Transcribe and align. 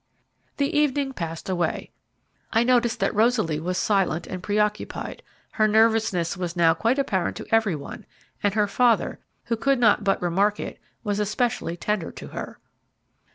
The 0.57 0.75
evening 0.75 1.13
passed 1.13 1.47
away. 1.47 1.91
I 2.51 2.63
noticed 2.63 2.99
that 3.01 3.13
Rosaly 3.13 3.59
was 3.59 3.77
silent 3.77 4.25
and 4.25 4.41
preoccupied; 4.41 5.21
her 5.51 5.67
nervousness 5.67 6.35
was 6.35 6.55
now 6.55 6.73
quite 6.73 6.97
apparent 6.97 7.37
to 7.37 7.45
every 7.53 7.75
one, 7.75 8.07
and 8.41 8.55
her 8.55 8.65
father, 8.65 9.19
who 9.45 9.55
could 9.55 9.77
not 9.77 10.03
but 10.03 10.19
remark 10.19 10.59
it, 10.59 10.79
was 11.03 11.19
especially 11.19 11.77
tender 11.77 12.11
to 12.13 12.29
her. 12.29 12.57